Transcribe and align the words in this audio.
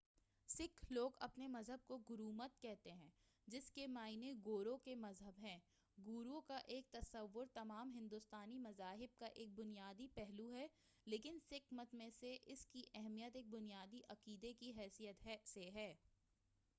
سکھ 0.49 0.91
لوگ 0.91 1.11
اپنے 1.19 1.47
مذہب 1.47 1.85
کو 1.87 1.97
گرومت 2.09 2.61
کہتے 2.61 2.91
ہیں 2.91 3.09
جس 3.47 3.69
کے 3.71 3.85
معنی 3.87 4.33
گورو 4.45 4.77
کے 4.77 4.95
مذہب 4.95 5.39
ہیں 5.39 5.57
گورو 5.97 6.41
کا 6.41 6.57
تصوُّر 6.91 7.45
تمام 7.53 7.91
ہندوستانی 7.95 8.57
مذاہب 8.57 9.17
کا 9.19 9.25
ایک 9.25 9.53
بنیادی 9.55 10.07
پہلو 10.13 10.53
ہے 10.55 10.67
لیکن 11.07 11.37
سکھ 11.39 11.73
مت 11.73 11.93
میں 11.93 12.09
اس 12.45 12.65
کی 12.67 12.83
اہمیت 12.93 13.35
ایک 13.35 13.49
بنیادی 13.49 14.01
عقیدہ 14.09 14.59
کی 14.59 14.71
حیثیت 14.77 15.27
سے 15.45 15.69
ہے 15.73 15.93